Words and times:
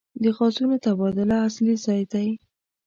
د 0.21 0.23
غازونو 0.35 0.75
تبادله 0.85 1.35
اصلي 1.47 1.75
ځای 1.85 2.01
دی. 2.11 2.27